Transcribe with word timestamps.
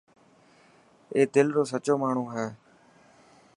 اي 1.15 1.21
دل 1.33 1.47
رو 1.55 1.63
سچو 1.71 1.95
ماڻهو 2.01 2.23
هي. 2.35 2.47